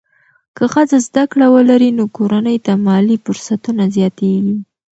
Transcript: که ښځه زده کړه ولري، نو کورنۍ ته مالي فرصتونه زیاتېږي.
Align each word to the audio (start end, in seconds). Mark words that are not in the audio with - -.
که 0.55 0.63
ښځه 0.73 0.97
زده 1.07 1.23
کړه 1.31 1.47
ولري، 1.55 1.89
نو 1.97 2.03
کورنۍ 2.17 2.57
ته 2.65 2.73
مالي 2.85 3.17
فرصتونه 3.25 3.83
زیاتېږي. 3.95 4.57